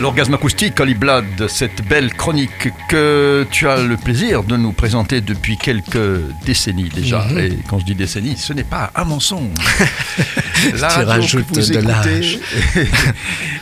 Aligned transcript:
L'orgasme 0.00 0.34
acoustique, 0.34 0.78
Holly 0.78 0.94
Blood, 0.94 1.48
cette 1.48 1.82
belle 1.82 2.14
chronique 2.14 2.70
que 2.88 3.44
tu 3.50 3.68
as 3.68 3.82
le 3.82 3.96
plaisir 3.96 4.44
de 4.44 4.56
nous 4.56 4.70
présenter 4.70 5.20
depuis 5.20 5.56
quelques 5.56 6.20
décennies 6.46 6.88
déjà. 6.88 7.24
Mhm. 7.24 7.38
Et 7.38 7.58
quand 7.68 7.80
je 7.80 7.84
dis 7.84 7.96
décennies, 7.96 8.36
ce 8.36 8.52
n'est 8.52 8.62
pas 8.62 8.92
un 8.94 9.04
mensonge. 9.04 9.50
La 10.80 10.88
Tu 10.88 11.04
rajoutes 11.04 11.46
vous 11.48 11.72
de 11.72 11.78
l'âge. 11.80 12.38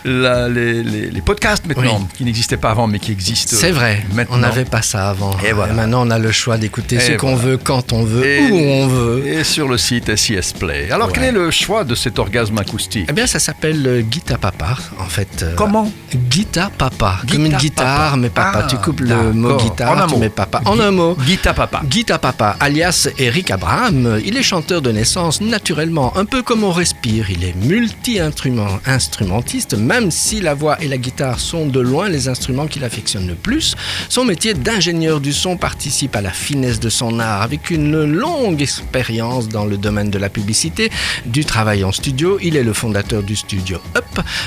La- 0.07 0.49
les, 0.49 0.83
les- 0.83 1.11
les 1.11 1.21
podcasts 1.21 1.67
maintenant, 1.67 2.07
qui 2.17 2.25
n'existaient 2.25 2.57
pas 2.57 2.71
avant 2.71 2.87
mais 2.87 2.99
qui 2.99 3.13
existent 3.13 3.55
C'est 3.57 3.73
vrai, 3.73 4.05
maintenant. 4.15 4.37
on 4.37 4.41
n'avait 4.41 4.65
pas 4.65 4.81
ça 4.83 5.09
avant. 5.11 5.37
Et 5.47 5.53
voilà. 5.53 5.73
maintenant, 5.75 6.07
on 6.07 6.11
a 6.11 6.19
le 6.19 6.33
choix 6.33 6.57
d'écouter 6.59 6.99
ce 7.01 7.13
qu'on 7.13 7.35
voilà. 7.37 7.51
veut, 7.51 7.57
quand 7.59 7.93
on 7.93 8.05
veut, 8.05 8.25
Et- 8.25 8.51
où 8.51 8.57
on 8.57 8.87
veut. 8.87 9.27
Et 9.27 9.45
sur 9.45 9.69
le 9.69 9.77
site 9.79 10.15
SIS 10.17 10.53
Play. 10.59 10.91
Alors, 10.91 11.13
quel 11.13 11.25
est 11.25 11.33
le 11.33 11.51
choix 11.51 11.85
de 11.85 11.95
cet 11.95 12.19
orgasme 12.19 12.57
acoustique 12.59 13.07
Eh 13.09 13.13
bien, 13.13 13.27
ça 13.27 13.39
s'appelle 13.39 13.87
euh, 13.87 14.01
Guita 14.03 14.39
Papa, 14.39 14.77
en 14.99 15.05
fait. 15.07 15.43
euh, 15.43 15.55
Comment 15.57 15.91
Guita 16.15 16.71
Papa, 16.79 17.19
comme 17.31 17.41
une 17.47 17.49
Guita 17.49 17.59
guitare, 17.59 17.97
Papa. 18.11 18.17
mais 18.17 18.31
papa. 18.31 18.61
Ah, 18.65 18.67
tu 18.69 18.77
coupes 18.77 19.01
le 19.01 19.33
mot 19.33 19.57
guitare, 19.57 20.05
En 20.05 20.07
tu 20.07 20.15
mot. 20.15 20.21
mets 20.21 20.29
papa. 20.31 20.61
En 20.65 20.79
un 20.81 20.91
mot. 20.91 21.17
Guita 21.21 21.53
Papa. 21.55 21.83
Guita 21.85 22.19
Papa, 22.19 22.57
alias 22.61 23.09
Eric 23.19 23.51
Abraham, 23.51 24.21
il 24.25 24.37
est 24.37 24.43
chanteur 24.43 24.81
de 24.83 24.91
naissance 24.93 25.41
naturellement, 25.41 26.17
un 26.17 26.25
peu 26.25 26.43
comme 26.43 26.65
on 26.65 26.73
respire. 26.73 27.31
Il 27.31 27.45
est 27.45 27.55
multi-instrumentiste, 27.57 29.75
même 30.01 30.11
si 30.11 30.43
la 30.43 30.53
voix 30.53 30.77
et 30.83 30.89
la 30.89 30.99
guitare 30.99 31.41
sont 31.41 31.65
de 31.65 31.81
loin 31.81 32.11
les 32.11 32.29
instruments 32.29 32.67
qu'il 32.67 32.85
affectionne 32.85 33.27
le 33.27 33.35
plus. 33.35 33.75
Son 34.11 34.27
métier 34.27 34.53
d'ingénieur 34.53 35.21
du 35.21 35.33
son 35.33 35.57
participe 35.57 36.15
à 36.17 36.21
la 36.21 36.33
finesse 36.33 36.81
de 36.81 36.91
son 36.91 37.19
art 37.19 37.41
avec 37.41 37.71
une 37.71 38.05
longue 38.05 38.61
expérience 38.61 39.49
dans 39.49 39.65
le 39.65 39.79
domaine 39.79 40.11
de 40.11 40.19
la 40.19 40.29
publicité, 40.29 40.91
du 41.25 41.47
travail 41.47 41.83
en 41.83 41.93
studio. 41.93 42.39
Il 42.43 42.57
est 42.57 42.63
le 42.63 42.75
fondateur 42.75 43.23
du 43.23 43.37
studio 43.37 43.79
Up. 43.97 44.05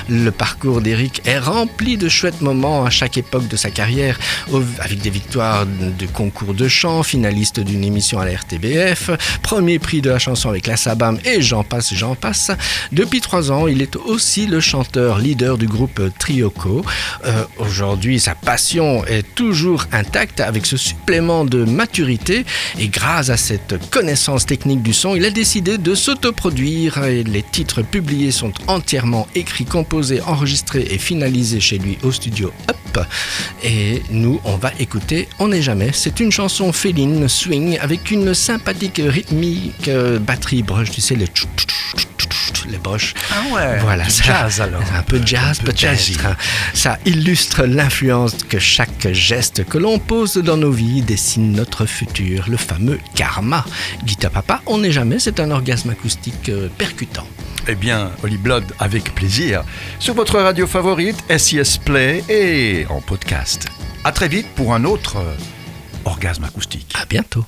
Le 0.08 0.30
parcours 0.30 0.82
d'Eric 0.82 1.20
est 1.24 1.40
rempli 1.40 1.96
de 1.96 2.08
chouettes 2.08 2.42
moments 2.42 2.84
à 2.84 2.90
chaque 2.90 3.18
époque 3.18 3.48
de 3.48 3.56
sa 3.56 3.70
carrière, 3.70 4.20
avec 4.78 5.00
des 5.00 5.10
victoires 5.10 5.66
de 5.66 6.06
concours 6.06 6.54
de 6.54 6.68
chant, 6.68 7.02
finaliste 7.02 7.58
d'une 7.58 7.82
émission 7.82 8.20
à 8.20 8.24
la 8.24 8.36
RTBF, 8.36 9.10
premier 9.42 9.80
prix 9.80 10.00
de 10.00 10.10
la 10.10 10.20
chanson 10.20 10.48
avec 10.48 10.68
la 10.68 10.76
Sabam 10.76 11.18
et 11.24 11.42
j'en 11.42 11.64
passe, 11.64 11.92
j'en 11.92 12.14
passe. 12.14 12.52
Depuis 12.92 13.20
trois 13.20 13.50
ans, 13.50 13.66
il 13.66 13.82
est 13.82 13.96
aussi 13.96 14.46
le 14.46 14.60
chanteur 14.60 15.18
leader 15.18 15.39
du 15.40 15.66
groupe 15.66 16.00
Trioco. 16.18 16.84
Euh, 17.24 17.44
Aujourd'hui, 17.58 18.20
sa 18.20 18.34
passion 18.34 19.04
est 19.06 19.34
toujours 19.34 19.86
intacte 19.92 20.40
avec 20.40 20.66
ce 20.66 20.76
supplément 20.76 21.44
de 21.44 21.64
maturité 21.64 22.44
et 22.78 22.88
grâce 22.88 23.30
à 23.30 23.36
cette 23.36 23.90
connaissance 23.90 24.44
technique 24.46 24.82
du 24.82 24.92
son, 24.92 25.14
il 25.14 25.24
a 25.24 25.30
décidé 25.30 25.78
de 25.78 25.94
s'autoproduire 25.94 27.00
les 27.00 27.42
titres 27.42 27.82
publiés 27.82 28.32
sont 28.32 28.52
entièrement 28.66 29.26
écrits, 29.34 29.64
composés, 29.64 30.20
enregistrés 30.20 30.86
et 30.90 30.98
finalisés 30.98 31.60
chez 31.60 31.78
lui 31.78 31.96
au 32.02 32.12
studio 32.12 32.52
Up. 32.68 33.06
Et 33.62 34.02
nous, 34.10 34.40
on 34.44 34.56
va 34.56 34.72
écouter 34.78 35.28
On 35.38 35.48
n'est 35.48 35.62
jamais. 35.62 35.90
C'est 35.92 36.20
une 36.20 36.32
chanson 36.32 36.72
féline, 36.72 37.28
swing, 37.28 37.78
avec 37.80 38.10
une 38.10 38.34
sympathique 38.34 39.00
rythmique, 39.04 39.88
euh, 39.88 40.18
batterie, 40.18 40.62
broche, 40.62 40.90
tu 40.90 41.00
sais, 41.00 41.14
tchou, 41.16 41.46
tchou, 41.56 42.09
les 42.70 42.78
broches. 42.78 43.14
Ah 43.32 43.54
ouais, 43.54 43.78
Voilà, 43.80 44.04
du 44.04 44.10
ça- 44.10 44.24
jazz 44.24 44.60
alors. 44.60 44.82
Un 44.96 45.02
peu 45.02 45.18
de 45.18 45.26
jazz 45.26 45.58
Un 45.60 45.64
peu 45.64 45.72
jazzy. 45.76 46.12
peut-être. 46.14 46.36
Ça 46.74 46.98
illustre 47.04 47.64
l'influence 47.64 48.34
que 48.48 48.58
chaque 48.58 49.12
geste 49.12 49.64
que 49.64 49.78
l'on 49.78 49.98
pose 49.98 50.34
dans 50.36 50.56
nos 50.56 50.70
vies 50.70 51.02
dessine 51.02 51.52
notre 51.52 51.86
futur, 51.86 52.44
le 52.48 52.56
fameux 52.56 52.98
karma. 53.14 53.64
Guita 54.04 54.30
Papa, 54.30 54.62
on 54.66 54.78
n'est 54.78 54.92
jamais, 54.92 55.18
c'est 55.18 55.40
un 55.40 55.50
orgasme 55.50 55.90
acoustique 55.90 56.48
euh, 56.48 56.68
percutant. 56.78 57.26
Eh 57.68 57.74
bien, 57.74 58.10
Holly 58.22 58.36
Blood, 58.38 58.64
avec 58.78 59.14
plaisir, 59.14 59.62
sur 59.98 60.14
votre 60.14 60.38
radio 60.38 60.66
favorite, 60.66 61.16
SIS 61.36 61.78
Play 61.84 62.24
et 62.28 62.86
en 62.88 63.00
podcast. 63.00 63.66
À 64.04 64.12
très 64.12 64.28
vite 64.28 64.46
pour 64.56 64.74
un 64.74 64.84
autre 64.84 65.16
euh, 65.18 65.34
orgasme 66.06 66.44
acoustique. 66.44 66.94
À 67.00 67.04
bientôt. 67.04 67.44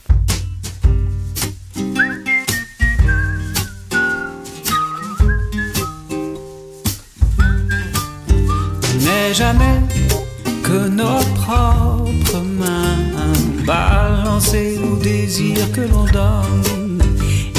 Jamais 9.35 9.81
que 10.63 10.89
nos 10.89 11.21
propres 11.35 12.43
mains 12.59 13.65
balancées 13.65 14.79
au 14.83 14.97
désir 14.97 15.71
que 15.73 15.81
l'on 15.81 16.05
donne 16.05 17.03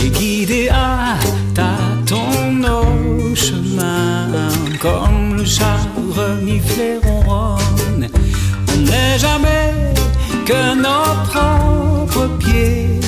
et 0.03 0.09
guidées 0.09 0.69
à 0.69 1.15
tâtons 1.55 2.51
nos 2.51 3.35
chemins 3.35 4.27
comme 4.79 5.37
le 5.37 5.45
chat 5.45 5.79
ronronne. 7.05 8.09
On 8.69 8.81
n'est 8.81 9.17
jamais 9.17 9.73
que 10.45 10.75
nos 10.75 11.07
propres 11.29 12.27
pieds 12.37 12.99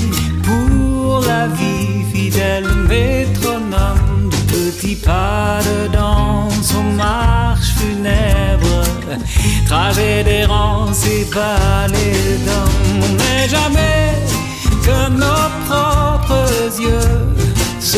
pour 0.44 1.22
la 1.28 1.48
vie 1.48 2.04
fidèle 2.14 2.66
métronome 2.90 4.30
de 4.32 4.72
petits 4.72 4.96
pas 4.96 5.60
de 5.62 5.92
danse 6.66 6.76
aux 6.76 6.96
marches 6.96 7.74
funèbres, 7.78 8.84
trajet 9.66 10.24
d'errance 10.24 11.06
et 11.06 11.26
d'hommes. 11.26 13.02
On 13.02 13.14
n'est 13.16 13.50
jamais 13.50 14.14
que 14.84 15.10
nos 15.10 15.50
propres 15.68 16.80
yeux, 16.80 17.36
ce 17.80 17.98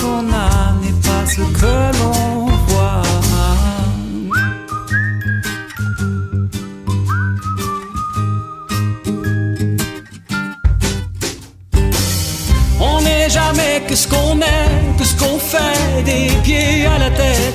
qu'on 0.00 0.26
a 0.32 0.72
n'est 0.82 1.00
pas 1.00 1.26
ce 1.26 1.42
que 1.60 1.98
l'on 1.98 2.46
voit. 2.68 3.02
On 12.80 13.00
n'est 13.02 13.30
jamais 13.30 13.82
que 13.88 13.94
ce 13.94 14.08
qu'on 14.08 14.40
est, 14.40 14.98
que 14.98 15.04
ce 15.04 15.14
qu'on 15.16 15.38
fait, 15.38 16.02
des 16.04 16.28
pieds 16.42 16.86
à 16.86 16.98
la 16.98 17.10
tête. 17.10 17.51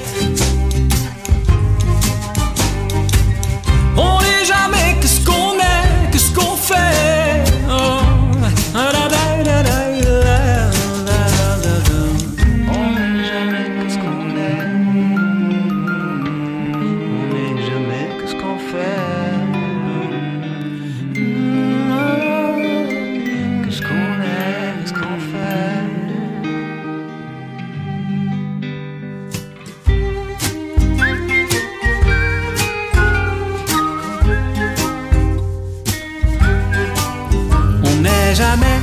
Jamais 38.37 38.79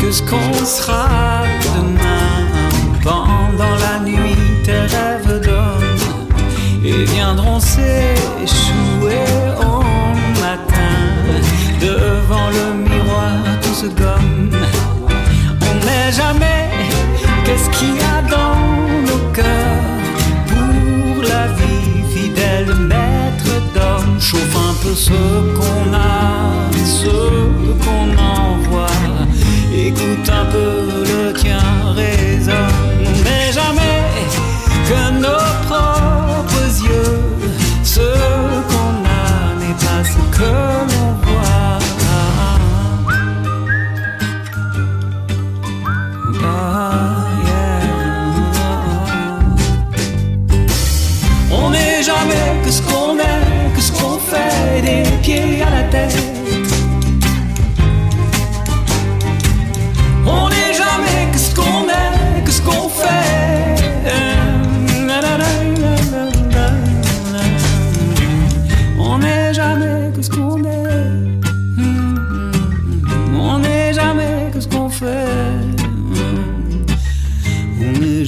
que 0.00 0.10
ce 0.12 0.22
qu'on 0.22 0.52
sera 0.64 1.44
demain. 1.74 2.36
Pendant 3.02 3.76
la 3.86 3.98
nuit, 4.04 4.36
tes 4.62 4.82
rêves 4.94 5.40
d'homme 5.46 5.96
et 6.84 7.04
viendront 7.04 7.60
s'échouer 7.60 9.24
au 9.68 9.80
matin. 10.44 10.94
Devant 11.80 12.48
le 12.58 12.66
miroir, 12.88 13.32
tout 13.62 13.74
se 13.82 13.86
gomme. 13.86 14.50
On 15.68 15.74
n'est 15.86 16.12
jamais 16.12 16.47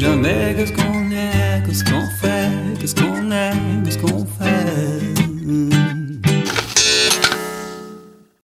jamais 0.00 0.55
que 0.56 0.64
ce 0.64 0.73
qu'on 0.73 1.11
est, 1.11 1.62
que 1.67 1.75
ce 1.75 1.85
qu'on 1.85 2.06
fait, 2.23 2.81
que 2.81 2.87
ce 2.87 2.94
qu'on 2.94 3.31
aime, 3.31 3.82
que 3.85 3.91
ce 3.91 3.99
qu'on 3.99 4.25
fait. 4.25 5.00